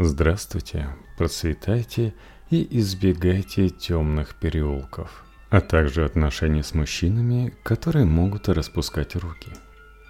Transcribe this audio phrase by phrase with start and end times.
[0.00, 2.14] Здравствуйте, процветайте
[2.50, 9.50] и избегайте темных переулков, а также отношений с мужчинами, которые могут распускать руки.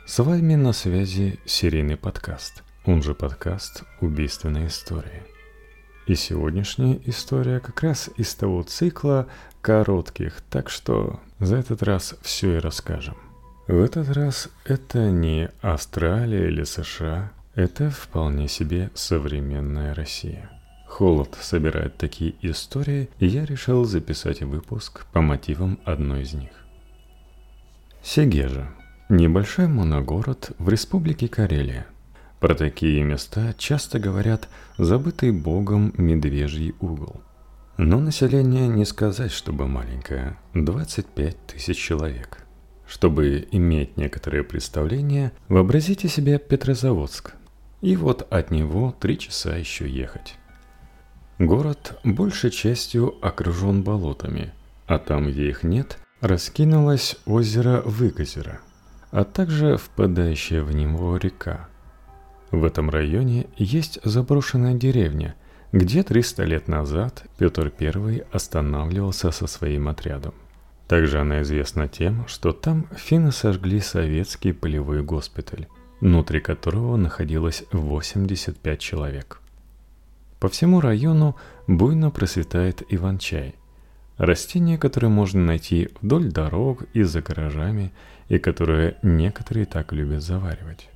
[0.07, 5.25] С вами на связи серийный подкаст, он же подкаст «Убийственная история».
[6.07, 9.27] И сегодняшняя история как раз из того цикла
[9.63, 13.17] коротких, так что за этот раз все и расскажем.
[13.67, 20.49] В этот раз это не Австралия или США, это вполне себе современная Россия.
[20.87, 26.51] Холод собирает такие истории, и я решил записать выпуск по мотивам одной из них.
[28.01, 28.69] Сегежа–
[29.09, 31.89] небольшой моногород в республике Карелия.
[32.39, 37.23] Про такие места часто говорят «забытый богом медвежий угол».
[37.77, 42.39] Но население не сказать, чтобы маленькое– 25 тысяч человек–
[42.89, 47.35] чтобы иметь некоторое представление, вообразите себе Петрозаводск.
[47.81, 50.37] И вот от него три часа еще ехать.
[51.39, 54.53] Город большей частью окружен болотами,
[54.87, 58.61] а там, где их нет, раскинулось озеро Выгозеро,
[59.13, 61.69] а также впадающая в него река.
[62.51, 65.37] В этом районе есть заброшенная деревня,
[65.71, 70.35] где 300 лет назад Петр I останавливался со своим отрядом.
[70.89, 75.69] Также она известна тем, что там финны сожгли советский полевой госпиталь,
[76.01, 79.41] внутри которого находилось 85 человек.
[80.41, 83.55] По всему району буйно процветает иван-чай,
[84.17, 87.93] растение, которое можно найти вдоль дорог и за гаражами,
[88.29, 90.89] и которое некоторые так любят заваривать.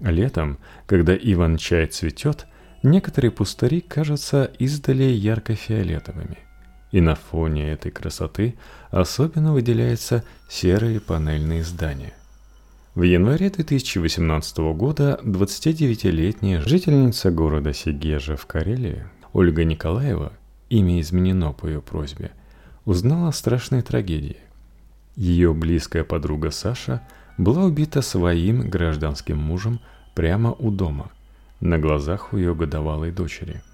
[0.00, 2.46] Летом, когда иван-чай цветет,
[2.82, 6.38] некоторые пустыри кажутся издали ярко-фиолетовыми–
[6.90, 8.56] и на фоне этой красоты
[8.90, 12.12] особенно выделяются серые панельные здания.
[12.94, 20.32] В январе 2018 года 29-летняя жительница города Сегежа в Карелии Ольга Николаева,
[20.68, 22.32] имя изменено по ее просьбе,
[22.84, 24.38] узнала о страшной трагедии.
[25.16, 27.02] Ее близкая подруга Саша
[27.38, 29.80] была убита своим гражданским мужем
[30.14, 31.10] прямо у дома,
[31.60, 33.62] на глазах у ее годовалой дочери–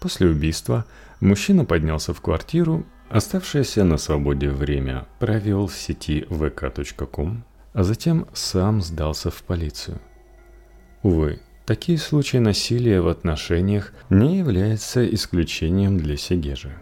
[0.00, 0.84] После убийства
[1.20, 7.42] мужчина поднялся в квартиру, оставшееся на свободе время провел в сети vk.com,
[7.76, 10.00] а затем сам сдался в полицию.
[11.02, 16.74] Увы, такие случаи насилия в отношениях не являются исключением для Сегежи.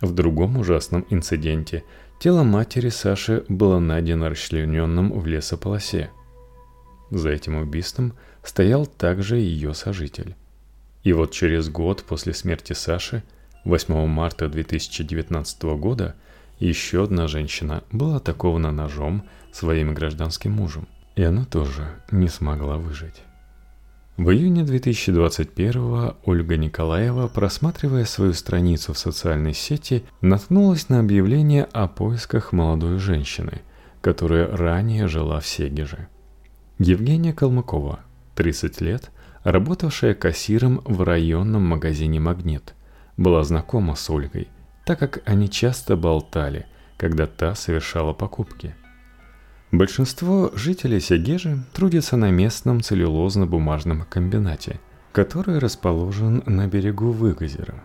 [0.00, 1.84] В другом ужасном инциденте
[2.18, 6.10] тело матери Саши было найдено расчлененным в лесополосе.
[7.10, 10.34] За этим убийством стоял также ее сожитель.
[11.04, 13.22] И вот через год после смерти Саши,
[13.64, 16.16] 8 марта 2019 года,
[16.58, 19.22] еще одна женщина была атакована ножом
[19.52, 23.22] своим гражданским мужем, и она тоже не смогла выжить.
[24.16, 31.88] В июне 2021 Ольга Николаева, просматривая свою страницу в социальной сети, наткнулась на объявление о
[31.88, 33.62] поисках молодой женщины,
[34.00, 36.08] которая ранее жила в Сегеже.
[36.78, 38.00] Евгения Калмыкова,
[38.34, 39.10] 30 лет–
[39.44, 42.74] работавшая кассиром в районном магазине «Магнит»,
[43.16, 44.48] была знакома с Ольгой,
[44.84, 48.74] так как они часто болтали, когда та совершала покупки.
[49.72, 54.78] Большинство жителей Сегежи трудятся на местном целлюлозно-бумажном комбинате,
[55.12, 57.82] который расположен на берегу Выгозера.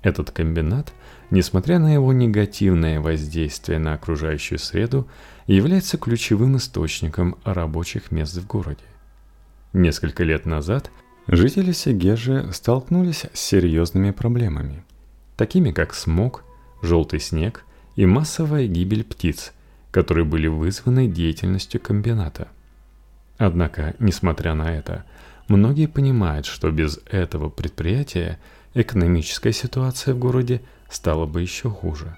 [0.00, 0.94] Этот комбинат,
[1.30, 5.06] несмотря на его негативное воздействие на окружающую среду,
[5.46, 8.84] является ключевым источником рабочих мест в городе.
[9.74, 10.90] Несколько лет назад
[11.26, 14.82] жители Сегежи столкнулись с серьезными проблемами,
[15.36, 16.44] такими как смог,
[16.80, 19.53] желтый снег и массовая гибель птиц,
[19.94, 22.48] которые были вызваны деятельностью комбината.
[23.38, 25.04] Однако, несмотря на это,
[25.46, 28.40] многие понимают, что без этого предприятия
[28.74, 32.16] экономическая ситуация в городе стала бы еще хуже.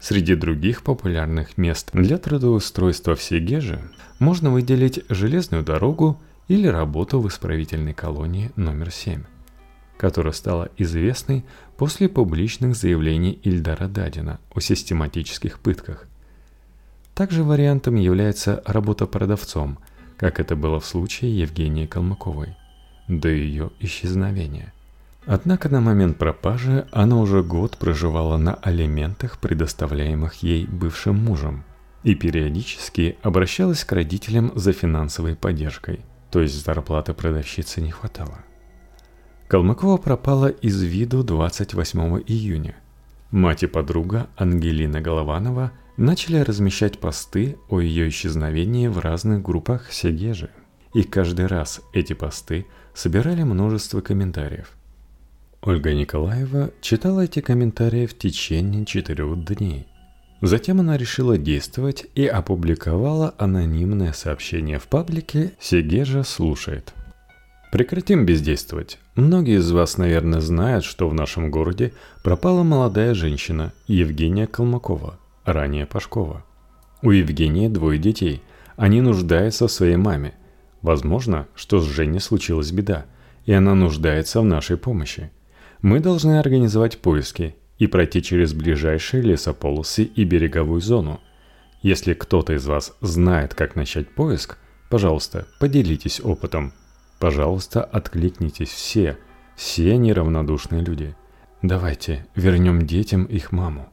[0.00, 3.80] Среди других популярных мест для трудоустройства в Сегеже
[4.20, 9.24] можно выделить железную дорогу или работу в исправительной колонии номер 7,
[9.96, 11.44] которая стала известной
[11.76, 16.07] после публичных заявлений Ильдара Дадина о систематических пытках.
[17.18, 19.78] Также вариантом является работа продавцом,
[20.16, 22.56] как это было в случае Евгении Калмыковой,
[23.08, 24.72] до ее исчезновения.
[25.26, 31.64] Однако на момент пропажи она уже год проживала на алиментах, предоставляемых ей бывшим мужем,
[32.04, 36.00] и периодически обращалась к родителям за финансовой поддержкой–
[36.30, 38.38] то есть зарплаты продавщицы не хватало.
[39.48, 42.76] Калмыкова пропала из виду 28 июня.
[43.30, 50.48] Мать и подруга Ангелина Голованова начали размещать посты о ее исчезновении в разных группах Сегежи.
[50.94, 52.64] и каждый раз эти посты
[52.94, 54.72] собирали множество комментариев.
[55.60, 59.86] Ольга Николаева читала эти комментарии в течение четырех дней.
[60.40, 66.94] Затем она решила действовать и опубликовала анонимное сообщение в паблике «Сегежа слушает».
[67.72, 68.98] Прекратим бездействовать.
[69.14, 71.92] Многие из вас, наверное, знают, что в нашем городе
[72.22, 75.17] пропала молодая женщина Евгения Колмакова,
[75.52, 76.44] ранее Пашкова.
[77.02, 78.42] У Евгении двое детей.
[78.76, 80.34] Они нуждаются в своей маме.
[80.82, 83.06] Возможно, что с Женей случилась беда,
[83.44, 85.30] и она нуждается в нашей помощи.
[85.82, 91.20] Мы должны организовать поиски и пройти через ближайшие лесополосы и береговую зону.
[91.82, 94.58] Если кто-то из вас знает, как начать поиск,
[94.90, 96.72] пожалуйста, поделитесь опытом.
[97.20, 99.18] Пожалуйста, откликнитесь все,
[99.56, 101.16] все неравнодушные люди.
[101.62, 103.92] Давайте вернем детям их маму.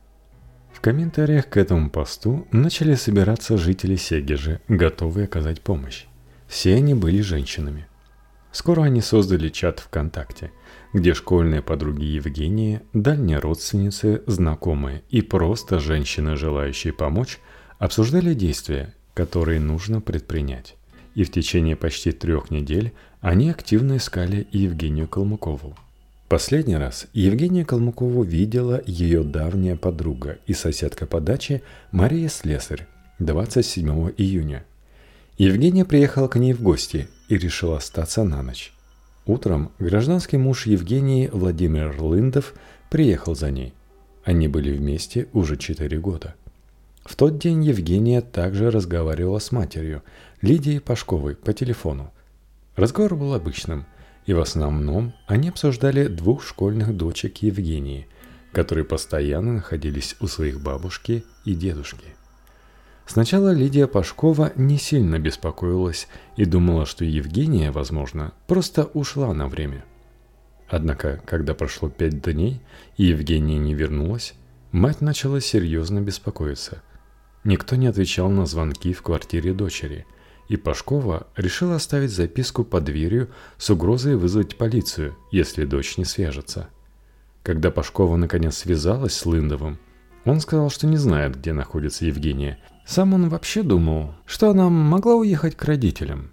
[0.85, 6.05] Комментариях к этому посту начали собираться жители Сегежи, готовые оказать помощь.
[6.47, 7.87] Все они были женщинами.
[8.51, 10.51] Скоро они создали чат ВКонтакте–
[10.95, 17.39] где школьные подруги Евгении, дальние родственницы, знакомые и просто женщины, желающие помочь,
[17.79, 20.77] обсуждали действия, которые нужно предпринять.
[21.15, 25.75] И в течение почти трех недель они активно искали Евгению Калмыкову.
[26.27, 31.61] Последний раз Евгения Калмыкову видела ее давняя подруга и соседка по даче
[31.91, 32.87] Мария Слесарь
[33.19, 34.65] 27 июня.
[35.37, 38.73] Евгения приехала к ней в гости и решила остаться на ночь.
[39.27, 42.55] Утром гражданский муж Евгении Владимир Лындов
[42.89, 43.75] приехал за ней.
[44.23, 46.33] Они были вместе уже четыре года.
[47.03, 50.01] В тот день Евгения также разговаривала с матерью,
[50.41, 52.11] Лидией Пашковой, по телефону.
[52.75, 53.85] Разговор был обычным,
[54.25, 58.07] и в основном они обсуждали двух школьных дочек Евгении,
[58.51, 62.15] которые постоянно находились у своих бабушки и дедушки.
[63.05, 66.07] Сначала Лидия Пашкова не сильно беспокоилась
[66.37, 69.85] и думала, что Евгения, возможно, просто ушла на время.
[70.67, 72.61] Однако, когда прошло пять дней
[72.97, 74.33] и Евгения не вернулась,
[74.71, 76.81] мать начала серьезно беспокоиться.
[77.43, 80.07] Никто не отвечал на звонки в квартире дочери,
[80.47, 86.69] и Пашкова решила оставить записку под дверью с угрозой вызвать полицию, если дочь не свяжется.
[87.43, 89.79] Когда Пашкова наконец связалась с Лындовым,
[90.23, 95.15] он сказал, что не знает, где находится Евгения– сам он вообще думал, что она могла
[95.15, 96.31] уехать к родителям.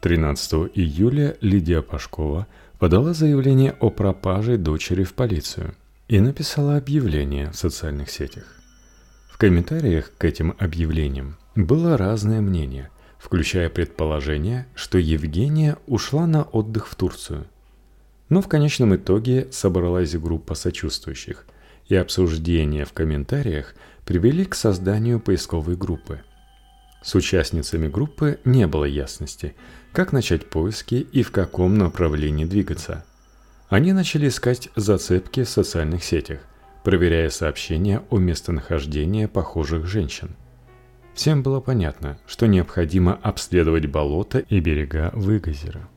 [0.00, 2.46] 13 июля Лидия Пашкова
[2.78, 5.74] подала заявление о пропаже дочери в полицию
[6.08, 8.44] и написала объявление в социальных сетях.
[9.28, 12.90] В комментариях к этим объявлениям было разное мнение,
[13.24, 17.46] включая предположение, что Евгения ушла на отдых в Турцию.
[18.28, 21.46] Но в конечном итоге собралась группа сочувствующих,
[21.88, 23.74] и обсуждения в комментариях
[24.04, 26.20] привели к созданию поисковой группы.
[27.02, 29.54] С участницами группы не было ясности,
[29.94, 33.06] как начать поиски и в каком направлении двигаться.
[33.70, 36.40] Они начали искать зацепки в социальных сетях,
[36.82, 40.36] проверяя сообщения о местонахождении похожих женщин.
[41.14, 45.88] Всем было понятно, что необходимо обследовать болота и берега Выгозера.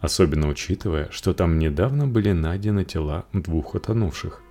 [0.00, 4.42] Особенно учитывая, что там недавно были найдены тела двух утонувших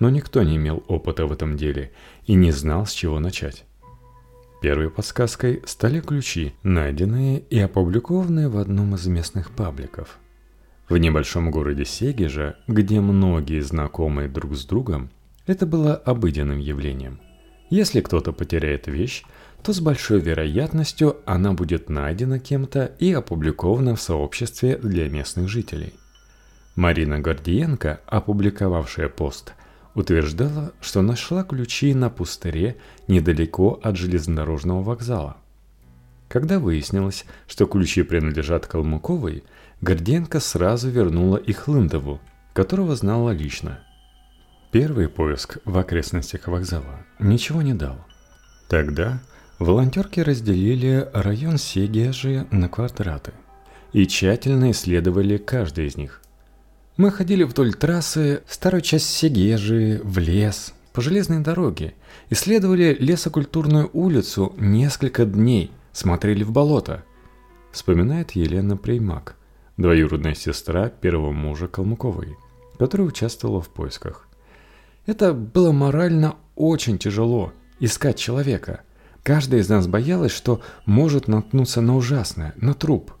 [0.00, 1.92] но никто не имел опыта в этом деле
[2.24, 3.64] и не знал, с чего начать.
[4.60, 10.18] Первой подсказкой стали ключи, найденные и опубликованные в одном из местных пабликов.
[10.88, 15.10] В небольшом городе Сегежа, где многие знакомы друг с другом,
[15.46, 17.20] это было обыденным явлением.
[17.70, 19.22] Если кто-то потеряет вещь,
[19.62, 25.94] то с большой вероятностью она будет найдена кем-то и опубликована в сообществе для местных жителей.
[26.76, 29.54] Марина Гордиенко, опубликовавшая пост,
[29.94, 32.76] утверждала, что нашла ключи на пустыре
[33.08, 35.36] недалеко от железнодорожного вокзала.
[36.28, 39.42] Когда выяснилось, что ключи принадлежат Калмыковой,
[39.80, 42.20] Горденко сразу вернула их Лындову,
[42.54, 43.80] которого знала лично.
[44.70, 47.98] Первый поиск в окрестностях вокзала ничего не дал.
[48.68, 49.20] Тогда
[49.60, 53.32] волонтерки разделили район Сегежи на квадраты
[53.92, 56.20] и тщательно исследовали каждый из них–
[57.00, 61.94] мы ходили вдоль трассы, старую часть Сегежи, в лес, по железной дороге,
[62.28, 67.02] исследовали лесокультурную улицу несколько дней, смотрели в болото.
[67.72, 69.36] Вспоминает Елена Преймак,
[69.78, 72.36] двоюродная сестра первого мужа Калмыковой,
[72.78, 74.28] которая участвовала в поисках.
[75.06, 78.82] Это было морально очень тяжело– искать человека.
[79.22, 83.12] Каждая из нас боялась, что может наткнуться на ужасное, на труп–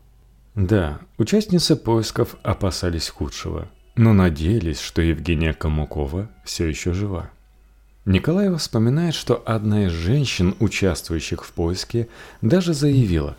[0.54, 7.30] да, участницы поисков опасались худшего, но надеялись, что Евгения Камукова все еще жива.
[8.04, 12.08] Николаева вспоминает, что одна из женщин, участвующих в поиске,
[12.42, 13.36] даже заявила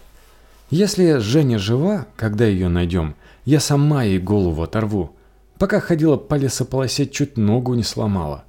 [0.70, 5.16] Если Женя жива, когда ее найдем, я сама ей голову оторву.
[5.58, 8.46] Пока ходила по лесополосе, чуть ногу не сломала.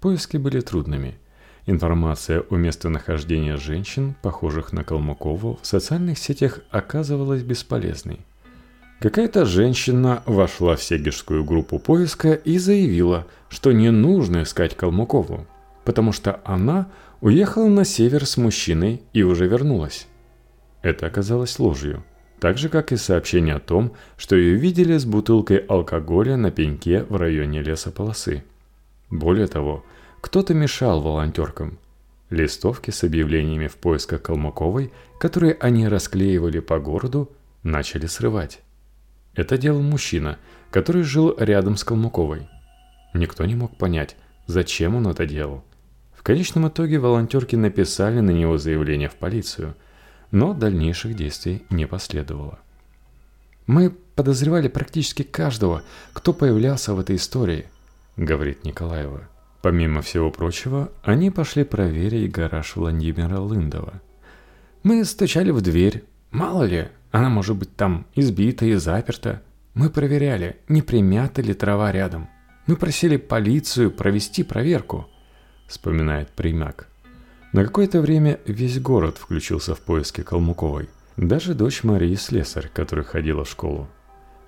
[0.00, 1.18] Поиски были трудными.
[1.66, 8.20] Информация о местонахождении женщин, похожих на Калмыкову, в социальных сетях оказывалась бесполезной.
[9.00, 15.46] Какая-то женщина вошла в сегежскую группу поиска и заявила, что не нужно искать Калмыкову,
[15.84, 16.88] потому что она
[17.22, 20.06] уехала на север с мужчиной и уже вернулась.
[20.82, 22.04] Это оказалось ложью,
[22.40, 27.04] так же, как и сообщение о том, что ее видели с бутылкой алкоголя на пеньке
[27.08, 28.44] в районе лесополосы.
[29.10, 29.82] Более того,
[30.24, 31.78] кто-то мешал волонтеркам.
[32.30, 34.90] Листовки с объявлениями в поисках Калмыковой,
[35.20, 37.30] которые они расклеивали по городу,
[37.62, 38.62] начали срывать.
[39.34, 40.38] Это делал мужчина,
[40.70, 42.48] который жил рядом с Калмыковой.
[43.12, 44.16] Никто не мог понять,
[44.46, 45.62] зачем он это делал.
[46.14, 49.74] В конечном итоге волонтерки написали на него заявление в полицию,
[50.30, 52.58] но дальнейших действий не последовало.
[53.66, 55.82] «Мы подозревали практически каждого,
[56.14, 57.66] кто появлялся в этой истории»,—
[58.16, 59.28] говорит Николаева.
[59.64, 64.02] Помимо всего прочего, они пошли проверить гараж Владимира Лындова.
[64.82, 66.04] «Мы стучали в дверь.
[66.30, 69.40] Мало ли, она может быть там избита и заперта.
[69.72, 72.28] Мы проверяли, не примята ли трава рядом.
[72.66, 75.08] Мы просили полицию провести проверку»,—
[75.66, 76.86] вспоминает Примак.
[77.54, 80.90] На какое-то время весь город включился в поиски Калмуковой.
[81.16, 83.88] Даже дочь Марии Слесарь, которая ходила в школу.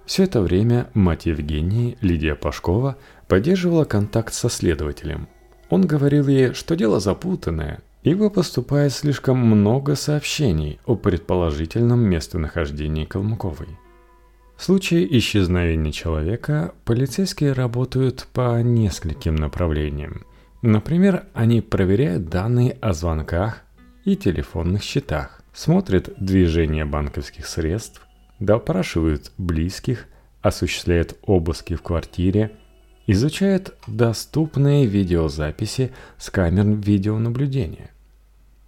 [0.06, 2.96] Все это время мать Евгении, Лидия Пашкова,
[3.26, 5.28] поддерживала контакт со следователем.
[5.68, 13.66] Он говорил ей, что дело запутанное, ибо поступает слишком много сообщений о предположительном местонахождении Калмыковой.
[14.56, 20.24] В случае исчезновения человека полицейские работают по нескольким направлениям.
[20.62, 23.62] Например, они проверяют данные о звонках
[24.04, 28.05] и телефонных счетах, смотрят движение банковских средств,
[28.38, 30.06] допрашивают близких,
[30.42, 32.52] осуществляют обыски в квартире,
[33.06, 37.90] изучают доступные видеозаписи с камер видеонаблюдения.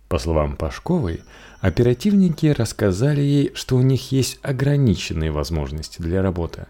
[0.08, 1.20] По словам Пашковой,
[1.60, 6.66] оперативники рассказали ей, что у них есть ограниченные возможности для работы.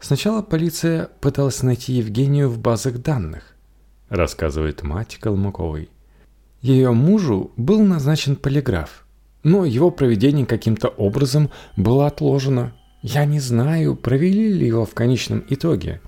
[0.00, 3.54] Сначала полиция пыталась найти Евгению в базах данных,
[4.08, 5.90] рассказывает мать Калмыковой.
[6.62, 9.04] Ее мужу был назначен полиграф,
[9.42, 12.72] но его проведение каким-то образом было отложено.
[13.02, 16.00] Я не знаю, провели ли его в конечном итоге.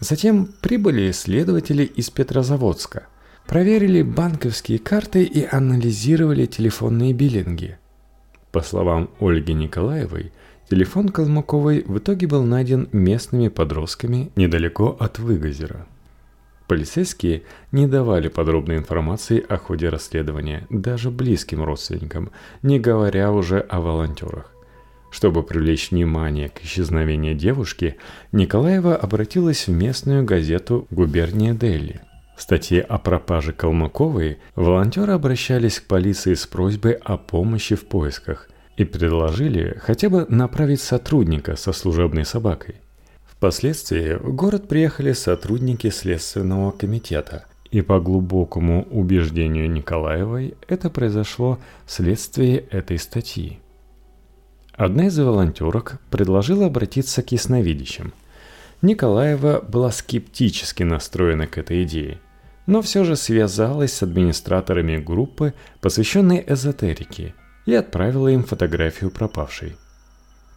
[0.00, 3.06] Затем прибыли следователи из Петрозаводска–
[3.46, 7.78] проверили банковские карты и анализировали телефонные биллинги.
[8.52, 10.32] По словам Ольги Николаевой,
[10.68, 15.86] телефон Калмыковой в итоге был найден местными подростками недалеко от Выгозера.
[16.68, 22.30] Полицейские не давали подробной информации о ходе расследования даже близким родственникам,
[22.62, 24.52] не говоря уже о волонтерах.
[25.10, 27.96] Чтобы привлечь внимание к исчезновению девушки,
[28.32, 32.00] Николаева обратилась в местную газету «Губерния Дели»,
[32.36, 38.50] в статье о пропаже Калмыковой волонтеры обращались к полиции с просьбой о помощи в поисках
[38.76, 42.76] и предложили хотя бы направить сотрудника со служебной собакой.
[43.36, 52.58] Впоследствии в город приехали сотрудники Следственного комитета, и по глубокому убеждению Николаевой это произошло вследствие
[52.70, 53.58] этой статьи.
[54.72, 58.12] Одна из волонтерок предложила обратиться к ясновидящим.
[58.82, 62.20] Николаева была скептически настроена к этой идее–
[62.66, 69.76] но все же связалась с администраторами группы, посвященной эзотерике, и отправила им фотографию пропавшей.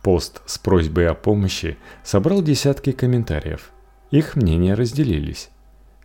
[0.01, 3.71] Пост с просьбой о помощи собрал десятки комментариев.
[4.11, 5.49] Их мнения разделились.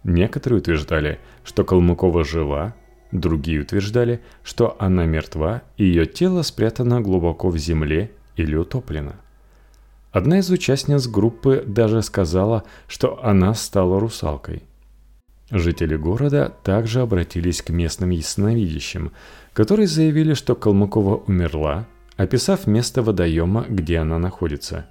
[0.03, 2.75] Некоторые утверждали, что Калмыкова жива,
[3.13, 9.15] другие утверждали, что она мертва и ее тело спрятано глубоко в земле или утоплено.
[10.13, 14.65] Одна из участниц группы даже сказала, что она стала русалкой–
[15.51, 19.13] Жители города также обратились к местным ясновидящим,
[19.53, 24.87] которые заявили, что Калмыкова умерла, описав место водоема, где она находится.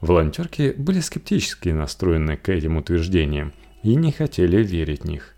[0.00, 3.52] Волонтерки были скептически настроены к этим утверждениям
[3.82, 5.34] и не хотели верить в них.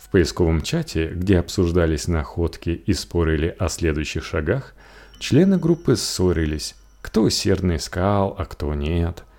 [0.00, 4.74] В поисковом чате, где обсуждались находки и спорили о следующих шагах,
[5.18, 9.24] члены группы ссорились, кто усердно искал, а кто нет–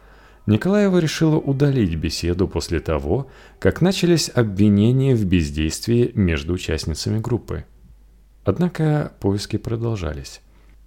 [0.45, 3.27] Николаева решила удалить беседу после того,
[3.59, 7.65] как начались обвинения в бездействии между участницами группы.
[8.43, 10.41] Однако поиски продолжались.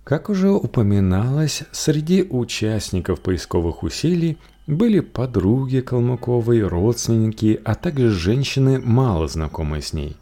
[0.06, 9.26] Как уже упоминалось, среди участников поисковых усилий были подруги Калмыковой, родственники, а также женщины, мало
[9.26, 10.16] знакомые с ней.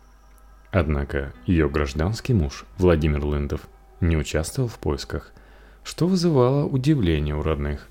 [0.71, 3.69] Однако ее гражданский муж, Владимир Лындов,
[4.01, 5.35] не участвовал в поисках,
[5.83, 7.89] что вызывало удивление у родных.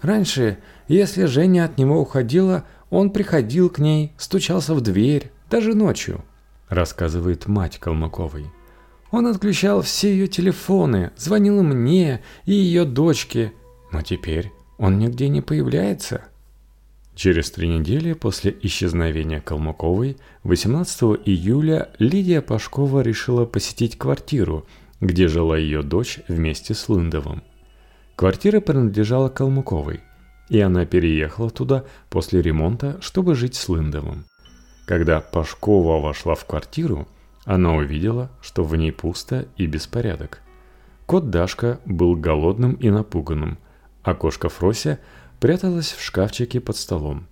[0.00, 0.56] Раньше,
[0.88, 6.24] если Женя от него уходила, он приходил к ней, стучался в дверь, даже ночью,
[6.70, 8.46] рассказывает мать Калмыковой.
[9.14, 13.52] Он отключал все ее телефоны, звонил мне и ее дочке,
[13.92, 16.24] но теперь он нигде не появляется.
[17.14, 24.66] Через три недели после исчезновения Калмыковой, 18 июля Лидия Пашкова решила посетить квартиру,
[25.00, 27.44] где жила ее дочь вместе с Лындовым.
[28.16, 30.00] Квартира принадлежала Калмыковой,
[30.48, 34.24] и она переехала туда после ремонта, чтобы жить с Лындовым.
[34.86, 37.06] Когда Пашкова вошла в квартиру,
[37.44, 40.40] она увидела, что в ней пусто и беспорядок.
[41.06, 43.58] Кот Дашка был голодным и напуганным,
[44.02, 44.98] а кошка Фрося
[45.40, 47.26] пряталась в шкафчике под столом.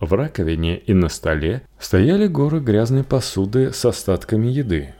[0.00, 4.94] В раковине и на столе стояли горы грязной посуды с остатками еды.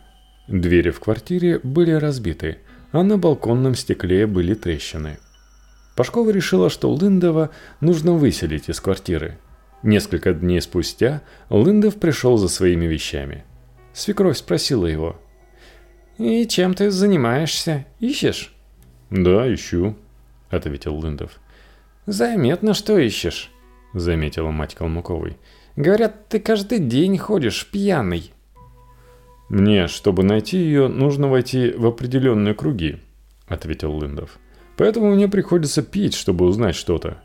[0.48, 2.58] Двери в квартире были разбиты,
[2.92, 5.18] а на балконном стекле были трещины.
[5.94, 9.38] Пашкова решила, что Лындова нужно выселить из квартиры.
[9.82, 13.44] Несколько дней спустя Лындов пришел за своими вещами.
[13.98, 15.16] Свекровь спросила его.
[16.18, 17.84] «И чем ты занимаешься?
[17.98, 18.54] Ищешь?»
[19.10, 19.96] «Да, ищу»,—
[20.50, 21.40] ответил Лындов.
[22.06, 23.50] «Заметно, что ищешь»,—
[23.94, 25.36] заметила мать Калмыковой.
[25.74, 28.32] «Говорят, ты каждый день ходишь пьяный».
[29.48, 33.00] «Мне, чтобы найти ее, нужно войти в определенные круги»,—
[33.48, 34.38] ответил Лындов.
[34.76, 37.20] «Поэтому мне приходится пить, чтобы узнать что-то».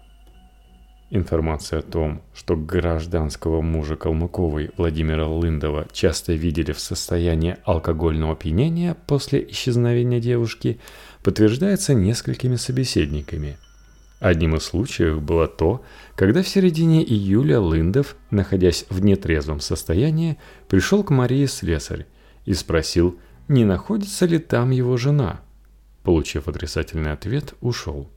[1.15, 8.97] Информация о том, что гражданского мужа Калмыковой Владимира Лындова часто видели в состоянии алкогольного опьянения
[9.05, 10.79] после исчезновения девушки,
[11.21, 13.57] подтверждается несколькими собеседниками.
[14.19, 15.83] Одним из случаев было то,
[16.15, 22.07] когда в середине июля Лындов, находясь в нетрезвом состоянии, пришел к Марии Слесарь
[22.45, 25.41] и спросил, не находится ли там его жена.
[26.01, 28.09] Получив отрицательный ответ, ушел.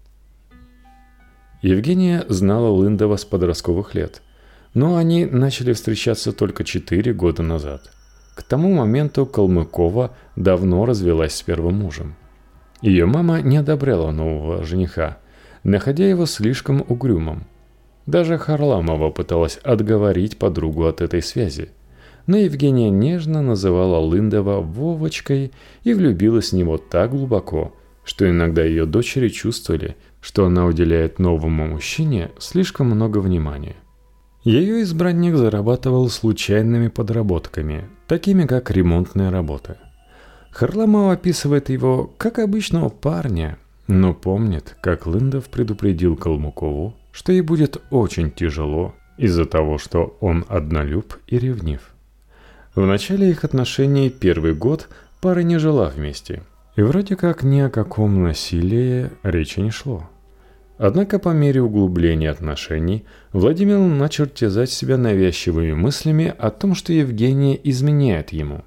[1.63, 4.23] Евгения знала Лындова с подростковых лет,
[4.75, 7.91] но они начали встречаться только 4 года назад.
[8.35, 12.15] К тому моменту Калмыкова давно развелась с первым мужем.
[12.83, 15.19] Ее мама не одобряла нового жениха,
[15.65, 17.47] находя его слишком угрюмым.
[18.05, 21.71] Даже Харламова пыталась отговорить подругу от этой связи–
[22.27, 25.53] но Евгения нежно называла Лындова Вовочкой
[25.85, 31.69] и влюбилась в него так глубоко, что иногда ее дочери чувствовали, что она уделяет новому
[31.69, 33.77] мужчине слишком много внимания.
[34.43, 39.79] Ее избранник зарабатывал случайными подработками, такими как ремонтная работа.
[40.51, 47.81] Харламов описывает его как обычного парня, но помнит, как Лындов предупредил Калмукову, что ей будет
[47.91, 51.95] очень тяжело из-за того, что он однолюб и ревнив.
[52.75, 54.89] В начале их отношений первый год
[55.21, 56.43] пара не жила вместе,
[56.75, 60.11] и вроде как ни о каком насилии речи не шло.
[60.79, 67.59] Однако по мере углубления отношений Владимир начал терзать себя навязчивыми мыслями о том, что Евгения
[67.63, 68.63] изменяет ему.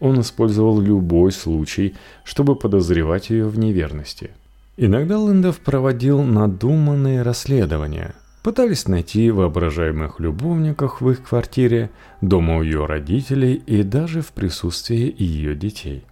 [0.00, 4.30] Он использовал любой случай, чтобы подозревать ее в неверности.
[4.76, 12.84] Иногда Лэндов проводил надуманные расследования– Пытались найти воображаемых любовников в их квартире, дома у ее
[12.84, 16.04] родителей и даже в присутствии ее детей.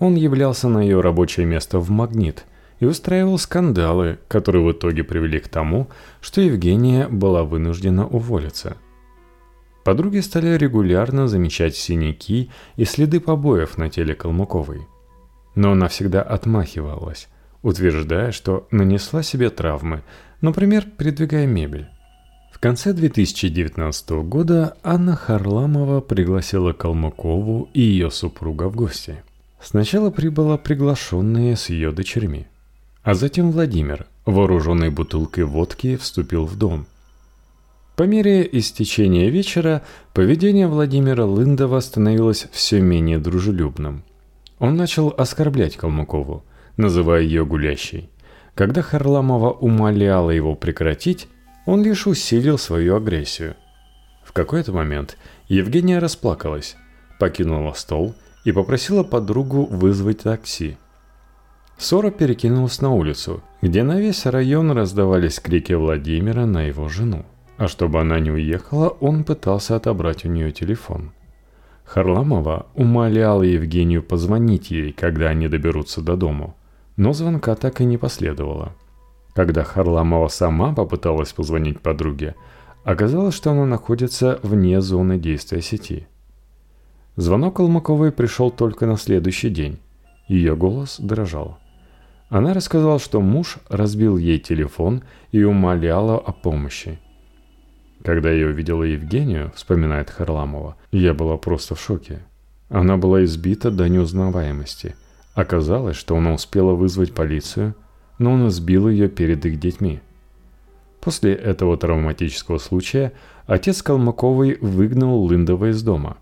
[0.00, 2.44] Он являлся на ее рабочее место в «Магнит»
[2.80, 5.88] и устраивал скандалы, которые в итоге привели к тому,
[6.20, 8.76] что Евгения была вынуждена уволиться.
[9.84, 14.80] Подруги стали регулярно замечать синяки и следы побоев на теле Калмыковой.
[15.54, 17.28] Но она всегда отмахивалась,
[17.62, 20.02] утверждая, что нанесла себе травмы,
[20.40, 21.88] например, передвигая мебель.
[22.52, 29.22] В конце 2019 года Анна Харламова пригласила Калмыкову и ее супруга в гости.
[29.62, 32.46] Сначала прибыла приглашенные с ее дочерьми.
[33.02, 36.86] А затем Владимир, вооруженный бутылкой водки, вступил в дом.
[37.96, 39.82] По мере истечения вечера
[40.12, 44.04] поведение Владимира Лындова становилось все менее дружелюбным.
[44.58, 46.44] Он начал оскорблять Калмыкову,
[46.76, 48.10] называя ее гулящей.
[48.54, 51.28] Когда Харламова умоляла его прекратить,
[51.66, 53.56] он лишь усилил свою агрессию.
[54.22, 55.16] В какой-то момент
[55.48, 56.76] Евгения расплакалась,
[57.18, 60.76] покинула стол и попросила подругу вызвать такси.
[61.80, 67.24] Ссора перекинулась на улицу, где на весь район раздавались крики Владимира на его жену.
[67.56, 71.10] А чтобы она не уехала, он пытался отобрать у нее телефон.
[71.84, 76.54] Харламова умоляла Евгению позвонить ей, когда они доберутся до дому
[77.00, 78.74] но звонка так и не последовало.
[79.32, 82.34] Когда Харламова сама попыталась позвонить подруге,
[82.84, 86.06] оказалось, что она находится вне зоны действия сети.
[87.16, 89.78] Звонок Калмыковой пришел только на следующий день.
[90.28, 91.56] Ее голос дрожал.
[92.30, 97.00] Она рассказала, что муж разбил ей телефон и умоляла о помощи.
[98.04, 102.20] Когда я увидела Евгению, вспоминает Харламова, я была просто в шоке.
[102.68, 104.94] Она была избита до неузнаваемости.
[105.34, 107.74] Оказалось, что она успела вызвать полицию,
[108.18, 110.00] но он избил ее перед их детьми.
[111.00, 113.12] После этого травматического случая
[113.46, 116.16] отец Калмыковой выгнал Лындова из дома,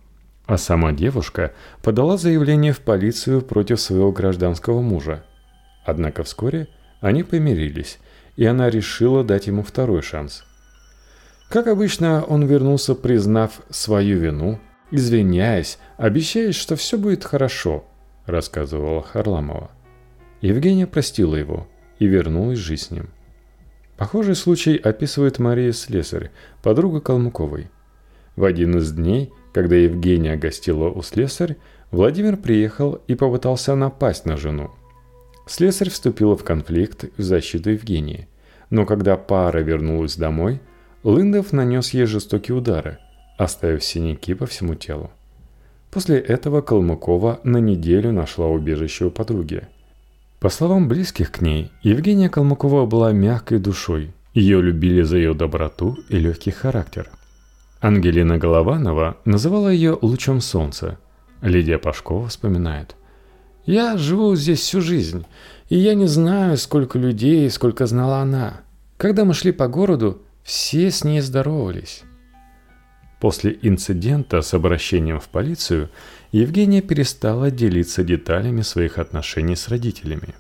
[0.47, 5.25] а сама девушка подала заявление в полицию против своего гражданского мужа.
[5.88, 6.68] Однако вскоре
[7.01, 7.98] они помирились,
[8.37, 10.44] и она решила дать ему второй шанс.
[11.48, 17.87] Как обычно, он вернулся, признав свою вину, извиняясь, обещаясь, что все будет хорошо,
[18.27, 19.70] рассказывала Харламова.
[20.42, 21.66] Евгения простила его
[21.98, 23.09] и вернулась жить с ним.
[23.96, 26.31] Похожий случай описывает Мария Слесарь,
[26.62, 27.70] подруга Калмыковой.
[28.37, 31.57] В один из дней, когда Евгения гостила у Слесарь,
[31.90, 34.70] Владимир приехал и попытался напасть на жену.
[35.49, 38.29] Слесарь вступила в конфликт в защиту Евгении,
[38.71, 40.61] но когда пара вернулась домой,
[41.03, 42.99] Лындов нанес ей жестокие удары,
[43.37, 45.11] оставив синяки по всему телу.
[45.91, 49.67] После этого Калмыкова на неделю нашла убежище у подруги–
[50.41, 54.13] по словам близких к ней, Евгения Калмыкова была мягкой душой.
[54.35, 57.11] Ее любили за ее доброту и легкий характер.
[57.81, 60.97] Ангелина Голованова называла ее «лучом солнца».
[61.43, 62.95] Лидия Пашкова вспоминает.
[63.69, 65.27] «Я живу здесь всю жизнь,
[65.69, 68.63] и я не знаю, сколько людей, сколько знала она.
[68.97, 72.03] Когда мы шли по городу, все с ней здоровались».
[73.21, 75.91] После инцидента с обращением в полицию
[76.33, 80.35] Евгения перестала делиться деталями своих отношений с родителями.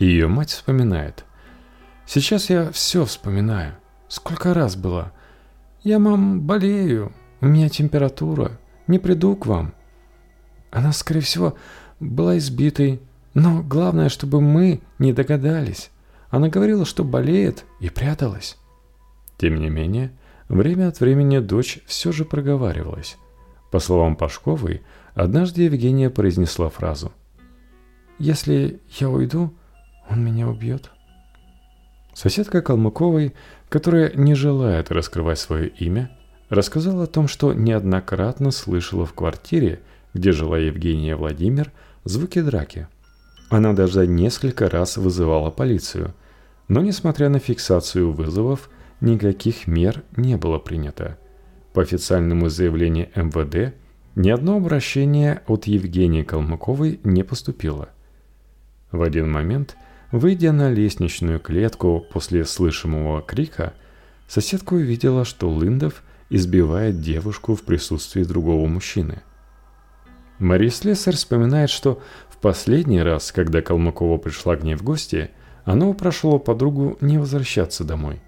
[0.00, 1.24] Ее мать вспоминает.
[2.04, 3.76] «Сейчас я все вспоминаю.
[4.08, 5.12] Сколько раз было.
[5.84, 7.12] Я, мам, болею.
[7.40, 8.58] У меня температура.
[8.88, 9.72] Не приду к вам».
[10.70, 11.56] Она, скорее всего,
[12.00, 13.00] была избитой,
[13.34, 15.90] но главное, чтобы мы не догадались.
[16.30, 18.56] Она говорила, что болеет, и пряталась.
[19.38, 20.12] Тем не менее,
[20.48, 23.16] время от времени дочь все же проговаривалась.
[23.70, 24.82] По словам Пашковой,
[25.14, 27.12] Однажды Евгения произнесла фразу.
[28.18, 29.52] «Если я уйду,
[30.08, 30.90] он меня убьет».
[32.14, 33.34] Соседка Калмыковой,
[33.68, 36.10] которая не желает раскрывать свое имя,
[36.48, 39.80] рассказала о том, что неоднократно слышала в квартире,
[40.14, 41.72] где жила Евгения Владимир,
[42.04, 42.88] звуки драки.
[43.50, 46.14] Она даже несколько раз вызывала полицию,
[46.68, 51.18] но несмотря на фиксацию вызовов, никаких мер не было принято.
[51.72, 53.74] По официальному заявлению МВД–
[54.16, 57.90] ни одно обращение от Евгении Калмыковой не поступило.
[58.90, 59.76] В один момент,
[60.10, 63.72] выйдя на лестничную клетку после слышимого крика,
[64.26, 69.22] соседка увидела, что Лындов избивает девушку в присутствии другого мужчины.
[70.40, 75.30] Мария Слесарь вспоминает, что в последний раз, когда Калмыкова пришла к ней в гости,
[75.64, 78.20] она упрашивала подругу не возвращаться домой.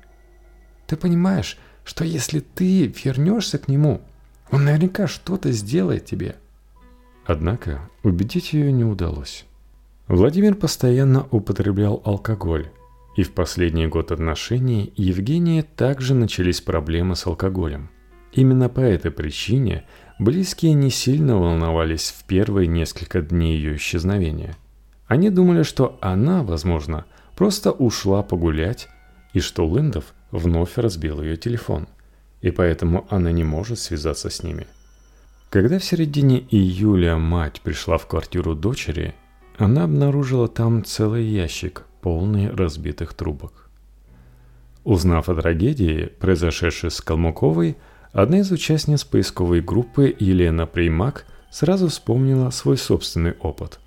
[0.86, 4.02] «Ты понимаешь, что если ты вернешься к нему,
[4.50, 6.36] он наверняка что-то сделает тебе.
[7.24, 9.46] Однако убедить ее не удалось.
[10.08, 12.70] Владимир постоянно употреблял алкоголь,
[13.16, 17.90] и в последний год отношений Евгении также начались проблемы с алкоголем.
[18.32, 19.84] Именно по этой причине
[20.18, 24.56] близкие не сильно волновались в первые несколько дней ее исчезновения.
[25.06, 27.04] Они думали, что она, возможно,
[27.36, 28.88] просто ушла погулять,
[29.34, 31.88] и что Лындов вновь разбил ее телефон–
[32.42, 34.66] и поэтому она не может связаться с ними.
[35.48, 39.14] Когда в середине июля мать пришла в квартиру дочери,
[39.56, 43.70] она обнаружила там целый ящик, полный разбитых трубок.
[44.82, 47.76] Узнав о трагедии, произошедшей с Калмуковой,
[48.12, 53.80] одна из участниц поисковой группы Елена Примак сразу вспомнила свой собственный опыт.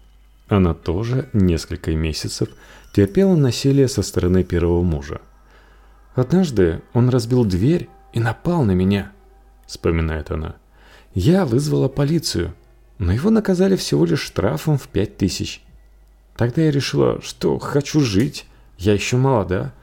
[0.47, 2.49] Она тоже несколько месяцев
[2.93, 5.21] терпела насилие со стороны первого мужа.
[6.13, 9.11] Однажды он разбил дверь и напал на меня»,—
[9.67, 10.55] вспоминает она.
[11.13, 12.53] «Я вызвала полицию,
[12.99, 15.61] но его наказали всего лишь штрафом в пять тысяч.
[16.37, 18.45] Тогда я решила, что хочу жить,
[18.77, 19.73] я еще молода.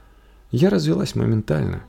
[0.51, 1.83] Я развелась моментально».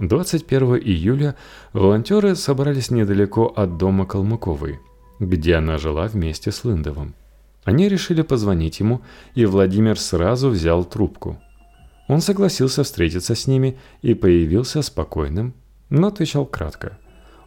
[0.00, 1.36] 21 июля
[1.72, 4.80] волонтеры собрались недалеко от дома Калмыковой,
[5.20, 7.14] где она жила вместе с Лындовым.
[7.62, 9.02] Они решили позвонить ему,
[9.34, 11.40] и Владимир сразу взял трубку.
[12.08, 15.54] Он согласился встретиться с ними и появился спокойным,
[15.90, 16.98] но отвечал кратко.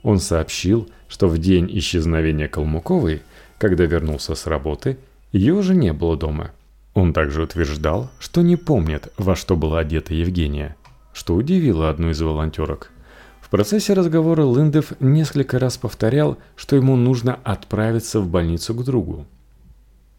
[0.01, 3.21] Он сообщил, что в день исчезновения Калмуковой,
[3.57, 4.97] когда вернулся с работы,
[5.33, 6.51] ее уже не было дома.
[6.93, 10.75] Он также утверждал, что не помнит, во что была одета Евгения,
[11.17, 12.91] что удивило одну из волонтерок.
[13.41, 19.25] В процессе разговора Лындов несколько раз повторял, что ему нужно отправиться в больницу к другу.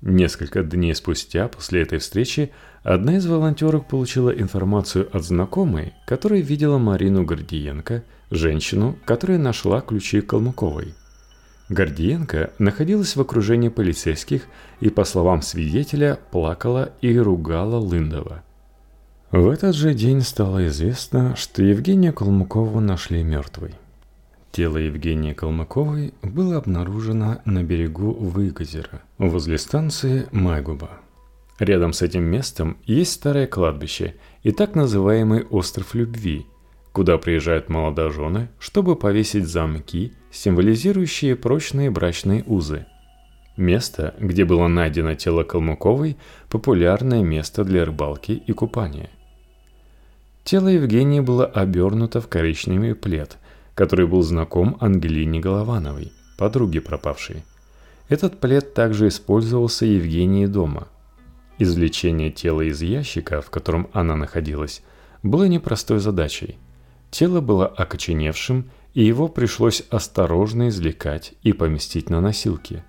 [0.02, 2.50] Несколько дней спустя после этой встречи
[2.82, 10.20] одна из волонтерок получила информацию от знакомой, которая видела Марину Гордиенко, женщину, которая нашла ключи
[10.20, 10.94] Калмыковой.
[11.68, 14.46] Гордиенко находилась в окружении полицейских
[14.80, 18.42] и, по словам свидетеля, плакала и ругала Лындова.
[19.30, 23.74] В этот же день стало известно, что Евгения Калмыкову нашли мертвой.
[24.52, 30.92] Тело Евгении Калмыковой было обнаружено на берегу Выгозера, возле станции Майгуба.
[31.58, 34.14] Рядом с этим местом есть старое кладбище
[34.44, 36.46] и так называемый «Остров любви»,
[36.92, 42.86] куда приезжают молодожены, чтобы повесить замки, символизирующие прочные брачные узы.
[43.58, 46.16] Место, где было найдено тело Калмыковой,
[46.48, 49.10] популярное место для рыбалки и купания.
[50.48, 53.36] Тело Евгении было обернуто в коричневый плед–
[53.78, 57.44] который был знаком Ангелине Головановой, подруге пропавшей.
[58.08, 60.88] Этот плед также использовался Евгенией дома.
[61.58, 64.82] Извлечение тела из ящика, в котором она находилась,
[65.22, 66.58] было непростой задачей.
[67.12, 72.82] Тело было окоченевшим, и его пришлось осторожно извлекать и поместить на носилки.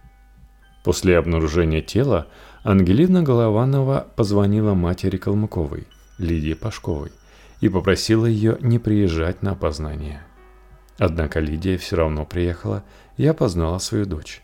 [0.83, 2.25] После обнаружения тела
[2.63, 5.85] Ангелина Голованова позвонила матери Калмыковой,
[6.17, 7.11] Лидии Пашковой,
[7.61, 10.21] и попросила ее не приезжать на опознание.
[10.97, 12.83] Однако Лидия все равно приехала
[13.17, 14.41] и опознала свою дочь.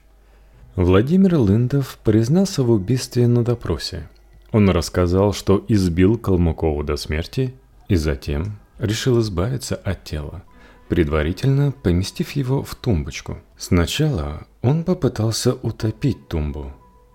[0.76, 4.10] Владимир Лындов признался в убийстве на допросе.
[4.52, 7.54] Он рассказал, что избил Калмыкову до смерти
[7.88, 10.44] и затем решил избавиться от тела,
[10.90, 13.38] предварительно поместив его в тумбочку.
[13.58, 16.74] Сначала он попытался утопить тумбу,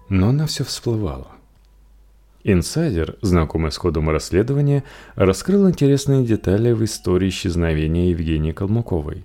[0.09, 1.29] но она все всплывала.
[2.43, 9.25] Инсайдер, знакомый с ходом расследования, раскрыл интересные детали в истории исчезновения Евгении Калмыковой.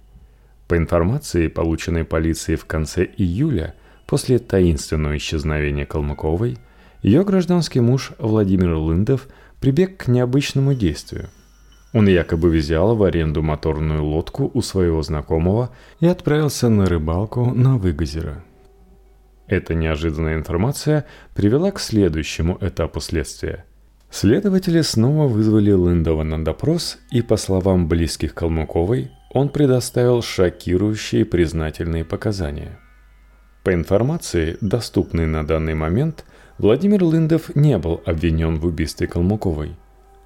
[0.68, 3.74] По информации, полученной полицией в конце июля,
[4.06, 6.58] после таинственного исчезновения Калмыковой,
[7.02, 9.28] ее гражданский муж Владимир Лындов
[9.62, 11.30] прибег к необычному действию.
[11.94, 15.70] Он якобы взял в аренду моторную лодку у своего знакомого
[16.02, 18.44] и отправился на рыбалку на Выгозеро.
[19.48, 21.06] Эта неожиданная информация
[21.36, 23.66] привела к следующему этапу следствия.
[24.10, 32.06] Следователи снова вызвали Лындова на допрос, и, по словам близких Калмыковой, он предоставил шокирующие признательные
[32.06, 32.80] показания.
[33.64, 36.24] По информации, доступной на данный момент,
[36.58, 39.76] Владимир Лындов не был обвинен в убийстве Калмуковой,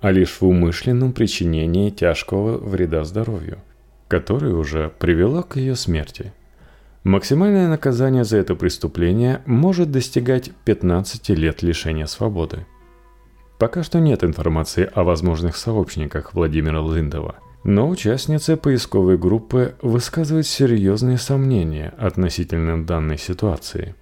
[0.01, 3.60] а лишь в умышленном причинении тяжкого вреда здоровью,
[4.08, 6.32] которое уже привело к ее смерти.
[7.03, 12.65] Максимальное наказание за это преступление может достигать 15 лет лишения свободы.
[13.57, 21.17] Пока что нет информации о возможных сообщниках Владимира Лындова– но участница поисковой группы высказывает серьезные
[21.17, 23.95] сомнения относительно данной ситуации.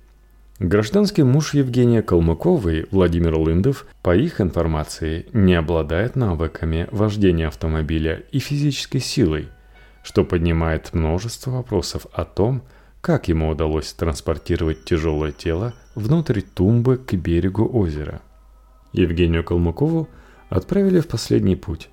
[0.60, 8.40] Гражданский муж Евгения Калмыковой, Владимир Лындов, по их информации, не обладает навыками вождения автомобиля и
[8.40, 9.50] физической силой,
[10.04, 12.64] что поднимает множество вопросов о том,
[13.02, 18.22] как ему удалось транспортировать тяжелое тело внутрь тумбы к берегу озера.
[18.94, 20.08] Евгению Калмыкову
[20.50, 21.90] отправили в последний путь,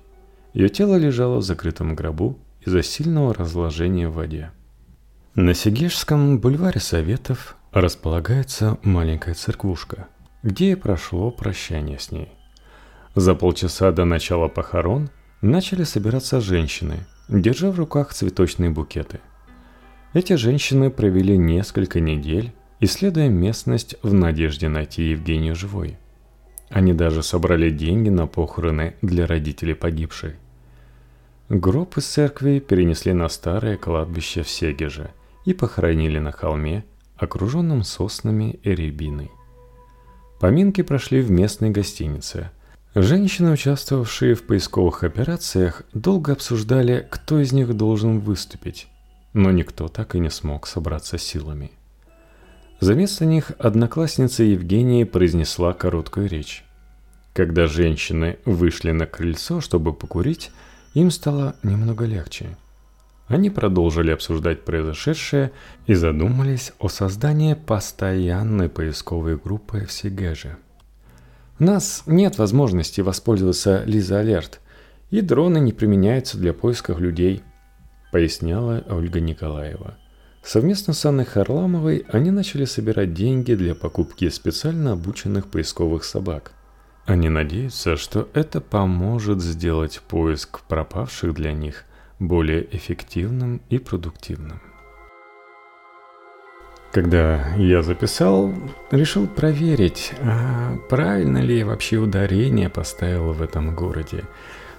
[0.55, 4.51] ее тело лежало в закрытом гробу из-за сильного разложения в воде.
[5.35, 10.07] На Сегежском бульваре Советов располагается маленькая церквушка,
[10.43, 12.29] где и прошло прощание с ней.
[13.15, 15.09] За полчаса до начала похорон
[15.41, 19.19] начали собираться женщины, держа в руках цветочные букеты.
[20.15, 25.97] Эти женщины провели несколько недель, исследуя местность в надежде найти Евгению живой.
[26.69, 30.35] Они даже собрали деньги на похороны для родителей погибшей.
[31.49, 35.11] Гроб из церкви перенесли на старое кладбище в Сегеже
[35.43, 36.85] и похоронили на холме,
[37.17, 39.31] окруженном соснами и рябиной.
[40.39, 42.51] Поминки прошли в местной гостинице.
[42.95, 48.87] Женщины, участвовавшие в поисковых операциях, долго обсуждали, кто из них должен выступить,
[49.35, 51.71] но никто так и не смог собраться силами.
[52.79, 56.63] За место них одноклассница Евгения произнесла короткую речь.
[57.33, 60.51] Когда женщины вышли на крыльцо, чтобы покурить,
[60.93, 62.57] им стало немного легче.
[63.27, 65.51] Они продолжили обсуждать произошедшее
[65.85, 70.55] и задумались о создании постоянной поисковой группы в Сигеже.
[71.59, 74.61] У нас нет возможности воспользоваться Лиза Алерт,
[75.09, 77.43] и дроны не применяются для поиска людей,
[78.11, 79.95] поясняла Ольга Николаева.
[80.43, 86.51] Совместно с Анной Харламовой они начали собирать деньги для покупки специально обученных поисковых собак–
[87.05, 91.85] они надеются, что это поможет сделать поиск пропавших для них
[92.19, 94.59] более эффективным и продуктивным.
[96.91, 98.53] Когда я записал,
[98.89, 104.23] решил проверить, а правильно ли я вообще ударение поставил в этом городе.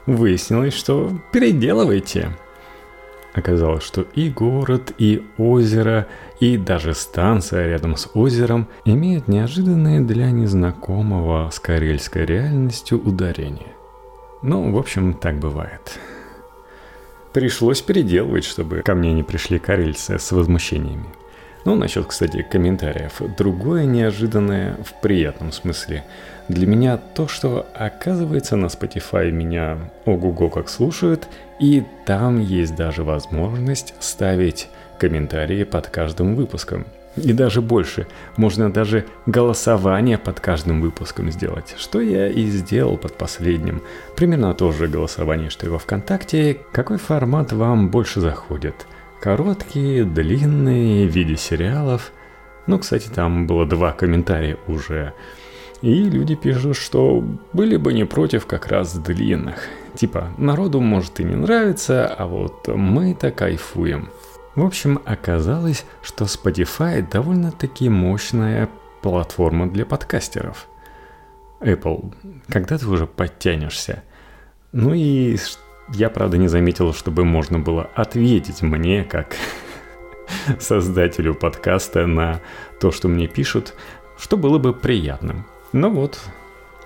[0.06, 2.30] Выяснилось, что переделывайте.
[3.36, 6.06] Оказалось, что и город, и озеро,
[6.40, 13.74] и даже станция рядом с озером имеют неожиданное для незнакомого с карельской реальностью ударение.
[14.40, 15.98] Ну, в общем, так бывает.
[17.34, 21.04] Пришлось переделывать, чтобы ко мне не пришли карельцы с возмущениями.
[21.66, 23.20] Ну, насчет, кстати, комментариев.
[23.36, 26.04] Другое неожиданное в приятном смысле.
[26.48, 31.28] Для меня то, что оказывается на Spotify меня ого-го как слушают,
[31.58, 36.86] и там есть даже возможность ставить комментарии под каждым выпуском.
[37.16, 38.06] И даже больше,
[38.36, 43.82] можно даже голосование под каждым выпуском сделать, что я и сделал под последним.
[44.16, 46.58] Примерно то же голосование, что и во ВКонтакте.
[46.72, 48.86] Какой формат вам больше заходит–
[49.20, 52.12] Короткие, длинные, в виде сериалов.
[52.66, 55.14] Ну, кстати, там было два комментария уже.
[55.82, 59.68] И люди пишут, что были бы не против как раз длинных.
[59.94, 64.10] Типа, народу может и не нравится, а вот мы-то кайфуем.
[64.54, 68.70] В общем, оказалось, что Spotify довольно-таки мощная
[69.02, 70.66] платформа для подкастеров.
[71.60, 72.14] Apple,
[72.48, 74.02] когда ты уже подтянешься?
[74.72, 75.36] Ну и
[75.92, 79.36] я, правда, не заметил, чтобы можно было ответить мне, как
[80.58, 82.40] создателю подкаста, на
[82.80, 83.74] то, что мне пишут,
[84.18, 85.46] что было бы приятным.
[85.76, 86.18] Но вот,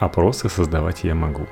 [0.00, 1.46] опросы создавать я могу.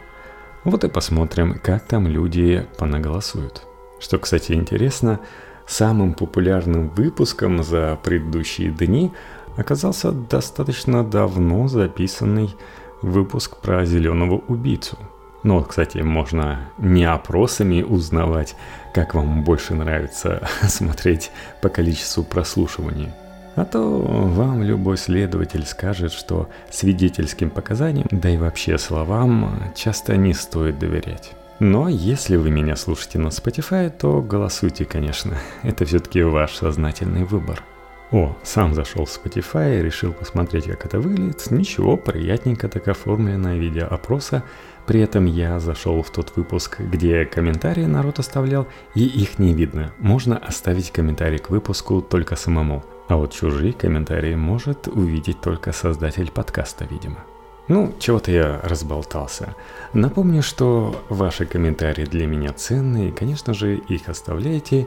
[0.65, 3.65] Вот и посмотрим, как там люди понаголосуют.
[4.01, 5.21] Что, кстати, интересно,
[5.65, 9.13] самым популярным выпуском за предыдущие дни
[9.57, 12.57] оказался достаточно давно записанный
[13.03, 14.99] выпуск про зеленого убийцу–
[15.45, 18.57] ну вот, кстати, можно не опросами узнавать,
[18.93, 21.31] как вам больше нравится смотреть
[21.63, 23.13] по количеству прослушиваний.
[23.59, 30.33] А то вам любой следователь скажет, что свидетельским показаниям, да и вообще словам, часто не
[30.33, 31.33] стоит доверять.
[31.59, 35.37] Но если вы меня слушаете на Spotify, то голосуйте, конечно.
[35.65, 37.65] Это все-таки ваш сознательный выбор.
[38.13, 41.51] О, сам зашел в Spotify и решил посмотреть, как это выглядит.
[41.51, 44.45] Ничего, приятненько так оформленное видео опроса
[44.89, 49.93] при этом я зашел в тот выпуск, где комментарии народ оставлял, и их не видно.
[49.99, 52.83] Можно оставить комментарий к выпуску только самому.
[53.09, 57.25] А вот чужие комментарии может увидеть только создатель подкаста, видимо.
[57.67, 59.55] Ну, чего-то я разболтался.
[59.93, 64.87] Напомню, что ваши комментарии для меня ценны, и, конечно же, их оставляйте.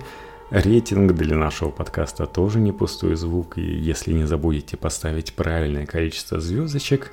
[0.52, 6.40] Рейтинг для нашего подкаста тоже не пустой звук, и если не забудете поставить правильное количество
[6.40, 7.12] звездочек,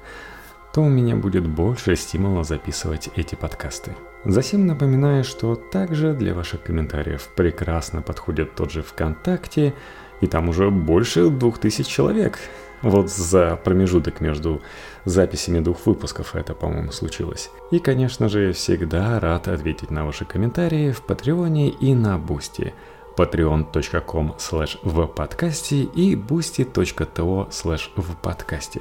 [0.74, 3.94] то у меня будет больше стимула записывать эти подкасты.
[4.24, 9.74] Затем напоминаю, что также для ваших комментариев прекрасно подходит тот же ВКонтакте,
[10.20, 12.38] и там уже больше двух тысяч человек.
[12.82, 14.62] Вот за промежуток между
[15.04, 17.50] записями двух выпусков это, по-моему, случилось.
[17.72, 22.74] И, конечно же, всегда рад ответить на ваши комментарии в Патреоне и на Бусти
[23.16, 28.80] patreon.com slash в подкасте и boosty.to slash в подкасте.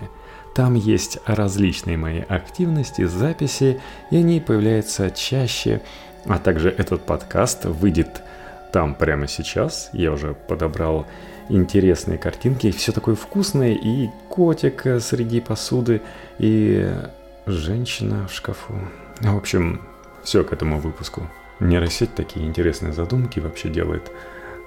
[0.54, 5.82] Там есть различные мои активности, записи, и они появляются чаще.
[6.26, 8.22] А также этот подкаст выйдет
[8.78, 9.90] там прямо сейчас.
[9.92, 11.08] Я уже подобрал
[11.50, 12.70] интересные картинки.
[12.70, 13.74] Все такое вкусное.
[13.74, 16.04] И котик среди посуды,
[16.38, 16.88] и
[17.48, 18.76] женщина в шкафу.
[19.20, 19.82] В общем,
[20.24, 21.28] все к этому выпуску.
[21.60, 24.12] Нейросеть такие интересные задумки вообще делает.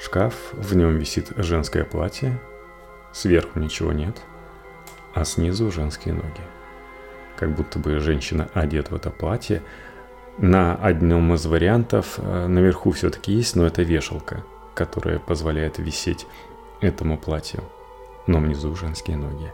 [0.00, 2.36] Шкаф, в нем висит женское платье,
[3.12, 4.16] сверху ничего нет–
[5.14, 6.42] а снизу женские ноги.
[7.36, 9.62] Как будто бы женщина одета в это платье.
[10.40, 16.26] На одном из вариантов э, наверху все-таки есть, но это вешалка, которая позволяет висеть
[16.80, 17.62] этому платью.
[18.26, 19.52] Но внизу женские ноги.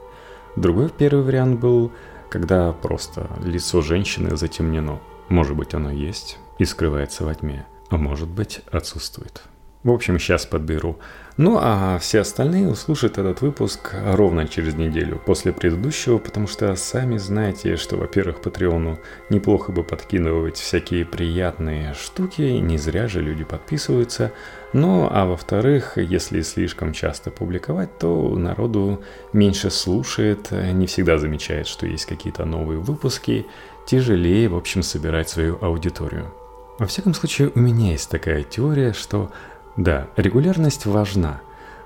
[0.55, 1.91] Другой первый вариант был,
[2.29, 5.01] когда просто лицо женщины затемнено.
[5.29, 9.43] Может быть оно есть и скрывается во тьме, а может быть отсутствует.
[9.87, 10.99] В общем, сейчас подберу.
[11.37, 17.19] Ну а все остальные услышат этот выпуск ровно через неделю после предыдущего, потому что сами
[17.19, 18.99] знаете, что, во-первых, Патреону
[19.31, 24.33] неплохо бы подкидывать всякие приятные штуки, не зря же люди подписываются.
[24.73, 31.87] Ну а во-вторых, если слишком часто публиковать, то народу меньше слушает, не всегда замечает, что
[31.87, 33.47] есть какие-то новые выпуски,
[33.87, 36.35] тяжелее, в общем, собирать свою аудиторию.
[36.81, 39.31] Во всяком случае, у меня есть такая теория, что
[39.77, 41.41] да, регулярность важна.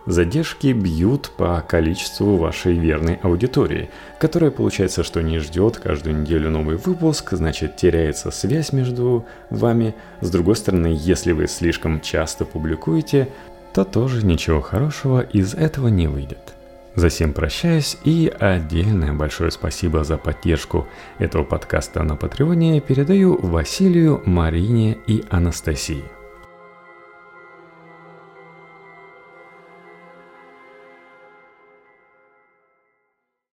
[0.07, 6.77] Задержки бьют по количеству вашей верной аудитории, которая получается, что не ждет каждую неделю новый
[6.77, 9.95] выпуск, значит теряется связь между вами.
[10.21, 13.29] С другой стороны, если вы слишком часто публикуете,
[13.75, 16.55] то тоже ничего хорошего из этого не выйдет.
[16.97, 20.89] Засем прощаюсь и отдельное большое спасибо за поддержку
[21.19, 26.20] этого подкаста на Патреоне передаю Василию, Марине и Анастасии.